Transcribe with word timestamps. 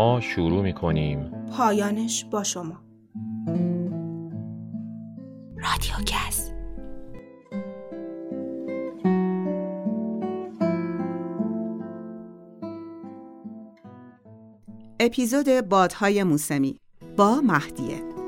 ما 0.00 0.20
شروع 0.20 0.62
می 0.62 0.72
کنیم 0.72 1.30
پایانش 1.56 2.24
با 2.24 2.42
شما. 2.42 2.80
رادیو 5.56 5.94
گز 6.06 6.50
اپیزود 15.00 15.68
بادهای 15.68 16.22
موسمی 16.22 16.76
با 17.16 17.40
مهدیه. 17.40 18.19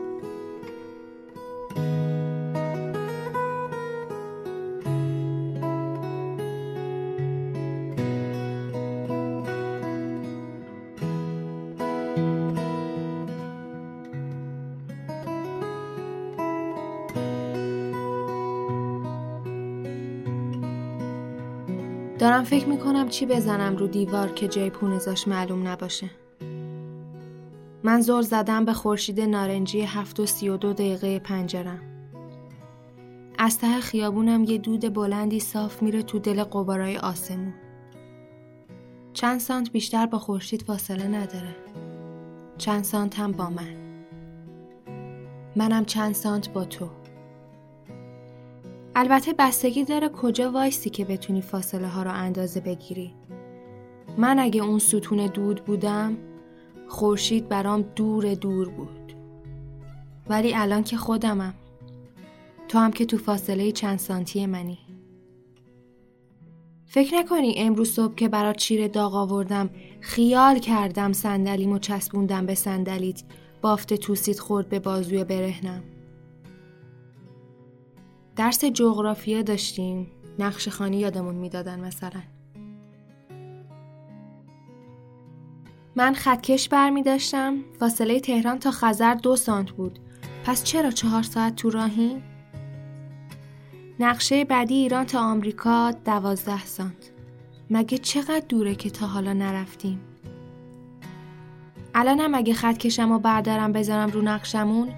دارم 22.18 22.44
فکر 22.44 22.67
می‌کنم 22.67 23.08
چی 23.08 23.26
بزنم 23.26 23.76
رو 23.76 23.86
دیوار 23.86 24.29
که 24.29 24.48
جای 24.48 24.70
پونزاش 24.70 25.29
معلوم 25.29 25.68
نباشه. 25.68 26.11
من 27.82 28.00
زور 28.00 28.22
زدم 28.22 28.64
به 28.64 28.72
خورشید 28.72 29.20
نارنجی 29.20 29.81
هفت 29.81 30.20
و 30.20 30.26
سی 30.26 30.48
و 30.48 30.56
دو 30.56 30.72
دقیقه 30.72 31.18
پنجرم. 31.18 31.81
از 33.39 33.58
ته 33.58 33.81
خیابونم 33.81 34.44
یه 34.44 34.58
دود 34.58 34.94
بلندی 34.94 35.41
صاف 35.41 35.83
میره 35.83 36.03
تو 36.03 36.19
دل 36.19 36.44
قبارای 36.44 36.97
آسمون. 36.97 37.55
چند 39.12 39.41
سانت 39.41 39.72
بیشتر 39.72 40.06
با 40.06 40.19
خورشید 40.19 40.62
فاصله 40.62 41.06
نداره. 41.06 41.56
چند 42.63 42.85
سانت 42.85 43.19
هم 43.19 43.33
با 43.33 43.51
من. 43.51 43.77
منم 45.57 45.85
چند 45.85 46.15
سانت 46.15 46.53
با 46.53 46.65
تو. 46.65 46.89
البته 48.95 49.33
بستگی 49.39 49.85
داره 49.85 50.09
کجا 50.09 50.51
وایسی 50.51 50.91
که 50.91 51.05
بتونی 51.05 51.41
فاصله 51.41 51.89
ها 51.89 52.03
رو 52.03 52.11
اندازه 52.11 52.61
بگیری. 52.61 53.15
من 54.19 54.39
اگه 54.39 54.63
اون 54.63 54.79
ستون 54.79 55.27
دود 55.27 55.65
بودم 55.65 56.17
خورشید 56.89 57.49
برام 57.49 57.83
دور 57.83 58.35
دور 58.35 58.69
بود. 58.69 59.13
ولی 60.29 60.55
الان 60.55 60.85
که 60.85 60.97
خودمم 60.97 61.55
تو 62.69 62.79
هم 62.79 62.91
که 62.91 63.07
تو 63.07 63.19
فاصله 63.19 63.73
چند 63.73 63.99
سانتی 63.99 64.47
منی. 64.47 64.79
فکر 66.95 67.15
نکنی 67.15 67.55
امروز 67.57 67.91
صبح 67.91 68.15
که 68.15 68.29
برات 68.29 68.57
چیر 68.57 68.89
داغ 68.89 69.15
آوردم 69.15 69.71
خیال 70.01 70.59
کردم 70.59 71.12
صندلیمو 71.12 71.79
چسبوندم 71.79 72.47
به 72.47 72.55
صندلیت. 72.55 73.23
بافت 73.62 73.95
توسید 73.95 74.39
خورد 74.39 74.69
به 74.69 74.79
بازوی 74.79 75.25
برهنم. 75.25 75.83
درس 78.37 78.65
جغرافیا 78.65 79.43
داشتیم. 79.43 80.11
نقش 80.39 80.69
خانی 80.69 80.99
یادمون 80.99 81.34
می‌دادن 81.34 81.81
مثلا. 81.81 82.23
من 85.97 86.15
خطکش 86.15 86.69
بر 86.69 86.91
می 86.91 87.03
داشتم 87.03 87.59
فاصله 87.81 88.21
تهران 88.21 88.59
تا 88.59 88.71
خزر 88.71 89.15
دو 89.15 89.37
سانت 89.37 89.71
بود. 89.71 89.99
پس 90.45 90.65
چرا 90.65 90.91
چهار 90.91 91.23
ساعت 91.23 91.56
تو 91.56 91.71
راهی؟ 91.71 92.31
نقشه 94.01 94.45
بعدی 94.45 94.75
ایران 94.75 95.07
تا 95.07 95.21
آمریکا 95.21 95.91
دوازده 96.05 96.65
سانت 96.65 97.11
مگه 97.71 97.99
چقدر 97.99 98.45
دوره 98.49 98.75
که 98.75 98.91
تا 98.91 99.07
حالا 99.07 99.33
نرفتیم؟ 99.33 100.01
الانم 101.94 102.34
اگه 102.34 102.55
خطکشم 102.55 103.11
و 103.12 103.19
بردارم 103.19 103.72
بذارم 103.72 104.11
رو 104.11 104.22
نقشمون 104.22 104.89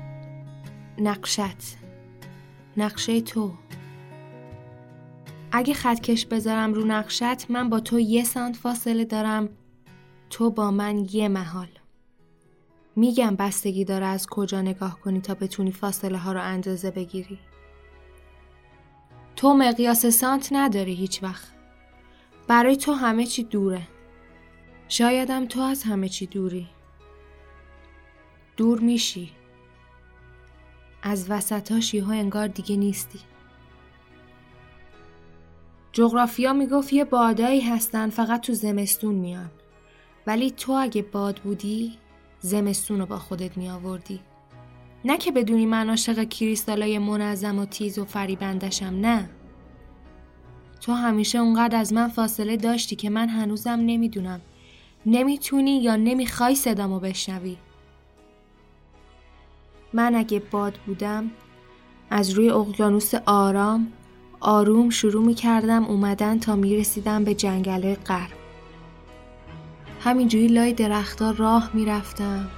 نقشت. 0.99 1.77
نقشه 2.77 3.21
تو. 3.21 3.53
اگه 5.53 5.75
خطکش 5.75 6.27
بذارم 6.27 6.75
رو 6.75 6.85
نقشت 6.85 7.51
من 7.51 7.71
با 7.71 7.81
تو 7.81 8.01
یه 8.01 8.25
سانت 8.25 8.57
فاصله 8.57 9.05
دارم 9.05 9.49
تو 10.31 10.51
با 10.51 10.71
من 10.71 11.07
یه 11.13 11.29
محال. 11.29 11.69
میگم 12.97 13.37
بستگی 13.37 13.85
داره 13.85 14.07
از 14.07 14.27
کجا 14.27 14.63
نگاه 14.63 15.01
کنی 15.01 15.21
تا 15.21 15.35
بتونی 15.35 15.73
فاصله 15.73 16.19
ها 16.19 16.33
رو 16.33 16.41
اندازه 16.43 16.91
بگیری. 16.91 17.39
تو 19.45 19.55
مقیاس 19.55 20.07
سانت 20.07 20.49
نداری 20.53 20.95
هیچ 20.95 21.23
وقت. 21.23 21.49
برای 22.49 22.77
تو 22.77 22.93
همه 22.93 23.27
چی 23.27 23.45
دوره. 23.45 23.83
شایدم 24.89 25.47
تو 25.47 25.61
از 25.61 25.83
همه 25.83 26.09
چی 26.09 26.27
دوری. 26.27 26.69
دور 28.57 28.81
میشی. 28.81 29.33
از 31.03 31.31
وسطاش 31.31 31.95
یهو 31.95 32.11
انگار 32.11 32.47
دیگه 32.47 32.77
نیستی. 32.77 33.21
جغرافیا 35.93 36.53
می‌گفت 36.53 36.93
یه 36.93 37.05
بادایی 37.05 37.61
هستن 37.61 38.11
فقط 38.11 38.41
تو 38.41 38.53
زمستون 38.55 39.15
میان. 39.15 39.51
ولی 40.27 40.51
تو 40.51 40.73
اگه 40.73 41.03
باد 41.03 41.39
بودی 41.39 41.99
زمستون 42.41 42.99
رو 43.01 43.07
با 43.07 43.19
خودت 43.19 43.57
می 43.57 43.71
آوردی. 43.71 44.21
نه 45.05 45.17
که 45.17 45.33
بدونی 45.33 45.67
من 45.67 45.91
عاشق 45.91 46.25
کریستالای 46.25 46.99
منظم 46.99 47.59
و 47.59 47.65
تیز 47.65 47.99
و 47.99 48.05
فریبندشم 48.05 48.87
نه. 48.87 49.31
تو 50.81 50.93
همیشه 50.93 51.39
اونقدر 51.39 51.79
از 51.79 51.93
من 51.93 52.09
فاصله 52.09 52.57
داشتی 52.57 52.97
که 52.97 53.11
من 53.11 53.29
هنوزم 53.29 53.71
نمی‌دونم 53.71 54.41
نمی‌تونی 55.07 55.83
یا 55.83 55.97
نمی‌خوای 55.97 56.55
صدامو 56.55 57.01
بشنوی. 57.01 57.57
من 59.93 60.15
اگه 60.15 60.43
باد 60.51 60.79
بودم 60.87 61.31
از 62.11 62.31
روی 62.31 62.51
اقیانوس 62.51 63.15
آرام 63.15 63.93
آروم 64.41 64.91
شروع 64.91 65.25
می 65.25 65.35
کردم 65.35 65.85
اومدن 65.85 66.39
تا 66.39 66.57
می 66.57 66.77
رسیدم 66.77 67.25
به 67.25 67.35
جنگله 67.35 67.95
غرب. 67.95 68.33
همینجوری 70.01 70.47
لای 70.47 70.73
درختها 70.73 71.31
راه 71.31 71.71
می‌رفتم 71.75 72.51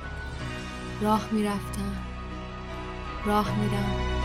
راه 1.01 1.28
می‌رفتم. 1.33 2.06
راه 3.26 3.59
میرم 3.59 4.16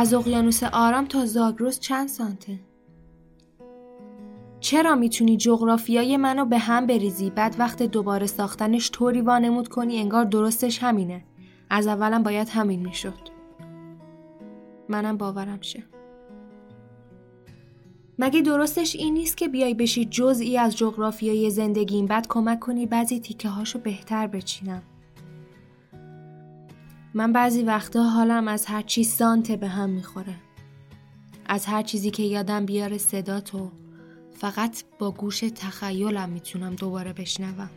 از 0.00 0.14
اقیانوس 0.14 0.62
آرام 0.62 1.06
تا 1.06 1.26
زاگرس 1.26 1.80
چند 1.80 2.08
سانته؟ 2.08 2.60
چرا 4.60 4.94
می‌تونی 4.94 5.36
جغرافیای 5.36 6.16
منو 6.16 6.44
به 6.44 6.58
هم 6.58 6.86
بریزی؟ 6.86 7.30
بعد 7.30 7.56
وقت 7.58 7.82
دوباره 7.82 8.26
ساختنش 8.26 8.90
طوری 8.90 9.20
وانمود 9.20 9.68
کنی 9.68 9.98
انگار 9.98 10.24
درستش 10.24 10.82
همینه. 10.82 11.24
از 11.70 11.86
اولم 11.86 12.22
باید 12.22 12.48
همین 12.48 12.80
می‌شد. 12.80 13.28
منم 14.88 15.16
باورم 15.16 15.60
شه. 15.60 15.82
مگه 18.18 18.40
درستش 18.40 18.96
این 18.96 19.14
نیست 19.14 19.36
که 19.36 19.48
بیای 19.48 19.74
بشی 19.74 20.04
جزئی 20.04 20.58
از 20.58 20.76
جغرافیای 20.76 21.50
زندگیم؟ 21.50 22.06
بعد 22.06 22.26
کمک 22.28 22.60
کنی 22.60 22.86
بعضی 22.86 23.20
تیکه 23.20 23.48
هاشو 23.48 23.78
بهتر 23.78 24.26
بچینم. 24.26 24.82
من 27.18 27.32
بعضی 27.32 27.62
وقتا 27.62 28.02
حالم 28.02 28.48
از 28.48 28.66
هر 28.66 28.82
چی 28.82 29.04
سانته 29.04 29.56
به 29.56 29.68
هم 29.68 29.90
می‌خوره. 29.90 30.34
از 31.46 31.66
هر 31.66 31.82
چیزی 31.82 32.10
که 32.10 32.22
یادم 32.22 32.66
بیاره 32.66 32.98
صدا 32.98 33.40
تو. 33.40 33.70
فقط 34.32 34.84
با 34.98 35.10
گوش 35.10 35.40
تخیلم 35.40 36.28
می‌تونم 36.28 36.74
دوباره 36.74 37.12
بشنوم. 37.12 37.70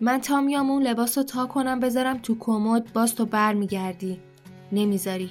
من 0.00 0.20
تا 0.20 0.40
میام 0.40 0.70
اون 0.70 0.82
لباس 0.82 1.18
رو 1.18 1.24
تا 1.24 1.46
کنم 1.46 1.80
بذارم 1.80 2.18
تو 2.18 2.36
کمد 2.40 2.92
باز 2.92 3.14
تو 3.14 3.26
بر 3.26 3.54
میگردی 3.54 4.20
نمی‌ذاری. 4.72 5.30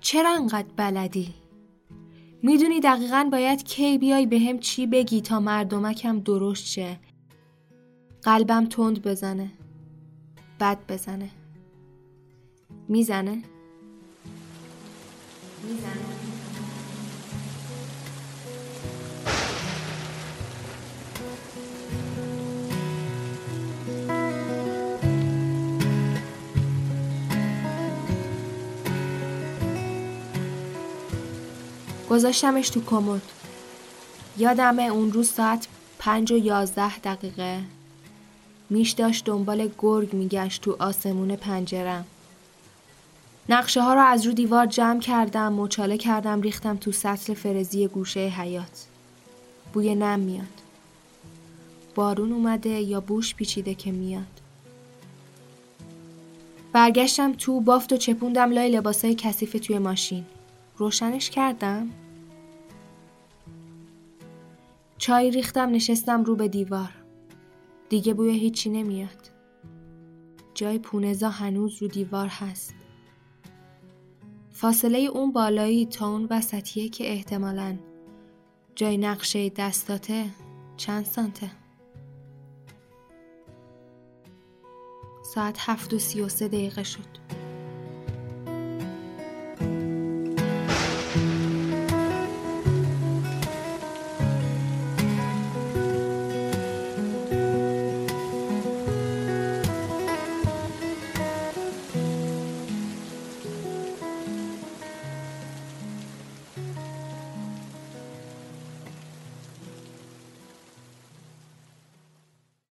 چرا 0.00 0.34
انقدر 0.34 0.68
بلدی؟ 0.76 1.34
می‌دونی 2.42 2.80
دقیقا 2.80 3.28
باید 3.32 3.64
کی 3.64 3.98
بیای 3.98 4.26
به 4.26 4.38
هم 4.38 4.58
چی 4.58 4.86
بگی 4.86 5.20
تا 5.20 5.40
مردمکم 5.40 6.20
درشت 6.20 6.66
شه. 6.66 7.00
قلبم 8.22 8.66
تند 8.66 9.02
بزنه. 9.02 9.50
بد 10.60 10.78
بزنه. 10.88 11.30
می‌زنه؟ 12.88 13.42
می‌زنه. 15.62 15.92
گذاشتمش 32.10 32.70
تو 32.70 32.84
کمد. 32.84 33.22
یادمه 34.36 34.82
اون 34.82 35.12
روز 35.12 35.30
ساعت 35.30 35.68
پنج 35.98 36.32
و 36.32 36.36
یازده 36.36 36.98
دقیقه. 36.98 37.77
میش 38.70 38.90
داشت 38.90 39.24
دنبال 39.24 39.70
گرگ 39.78 40.14
میگشت 40.14 40.62
تو 40.62 40.76
آسمون 40.78 41.36
پنجرم 41.36 42.04
نقشه 43.48 43.82
ها 43.82 43.94
رو 43.94 44.00
از 44.00 44.26
رو 44.26 44.32
دیوار 44.32 44.66
جمع 44.66 45.00
کردم 45.00 45.52
مچاله 45.52 45.96
کردم 45.96 46.40
ریختم 46.40 46.76
تو 46.76 46.92
سطل 46.92 47.34
فرزی 47.34 47.88
گوشه 47.88 48.20
حیات 48.20 48.86
بوی 49.72 49.94
نم 49.94 50.20
میاد. 50.20 50.44
بارون 51.94 52.32
اومده 52.32 52.68
یا 52.68 53.00
بوش 53.00 53.34
پیچیده 53.34 53.74
که 53.74 53.92
میاد. 53.92 54.40
برگشتم 56.72 57.32
تو 57.32 57.60
بافت 57.60 57.92
و 57.92 57.96
چپوندم 57.96 58.50
لای 58.50 58.68
لباسای 58.70 59.14
کثیف 59.14 59.56
توی 59.62 59.78
ماشین. 59.78 60.24
روشنش 60.76 61.30
کردم. 61.30 61.90
چای 64.98 65.30
ریختم 65.30 65.70
نشستم 65.70 66.24
رو 66.24 66.36
به 66.36 66.48
دیوار. 66.48 66.97
دیگه 67.88 68.14
بوی 68.14 68.38
هیچی 68.38 68.70
نمیاد. 68.70 69.30
جای 70.54 70.78
پونزا 70.78 71.28
هنوز 71.28 71.82
رو 71.82 71.88
دیوار 71.88 72.26
هست. 72.26 72.74
فاصله 74.50 74.98
اون 74.98 75.32
بالایی 75.32 75.86
تا 75.86 76.08
اون 76.08 76.26
وسطیه 76.30 76.88
که 76.88 77.12
احتمالا 77.12 77.78
جای 78.74 78.98
نقشه 78.98 79.48
دستاته 79.48 80.26
چند 80.76 81.04
سانته؟ 81.04 81.50
ساعت 85.34 85.56
هفت 85.58 85.94
و 85.94 85.98
سی 85.98 86.20
و 86.20 86.28
سه 86.28 86.48
دقیقه 86.48 86.82
شد. 86.82 87.37